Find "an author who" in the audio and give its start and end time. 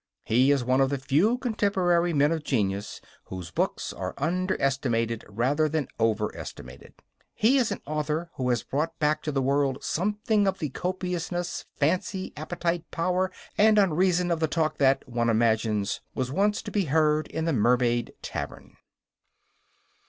7.71-8.49